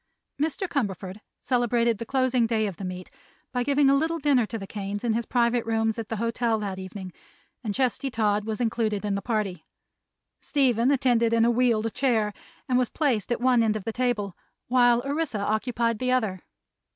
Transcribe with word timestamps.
Mr. 0.41 0.67
Cumberford 0.67 1.21
celebrated 1.43 1.99
the 1.99 2.07
closing 2.07 2.47
day 2.47 2.65
of 2.65 2.77
the 2.77 2.83
meet 2.83 3.11
by 3.51 3.61
giving 3.61 3.87
a 3.87 3.93
little 3.93 4.17
dinner 4.17 4.47
to 4.47 4.57
the 4.57 4.65
Kanes 4.65 5.03
in 5.03 5.13
his 5.13 5.27
private 5.27 5.63
rooms 5.63 5.99
at 5.99 6.09
the 6.09 6.15
hotel 6.15 6.57
that 6.57 6.79
evening, 6.79 7.13
and 7.63 7.71
Chesty 7.75 8.09
Todd 8.09 8.43
was 8.43 8.59
included 8.59 9.05
in 9.05 9.13
the 9.13 9.21
party. 9.21 9.63
Stephen 10.41 10.89
attended 10.89 11.33
in 11.33 11.45
a 11.45 11.51
wheeled 11.51 11.93
chair 11.93 12.33
and 12.67 12.79
was 12.79 12.89
placed 12.89 13.31
at 13.31 13.39
one 13.41 13.61
end 13.61 13.75
of 13.75 13.83
the 13.83 13.93
table, 13.93 14.35
while 14.67 15.03
Orissa 15.05 15.37
occupied 15.37 15.99
the 15.99 16.11
other. 16.11 16.39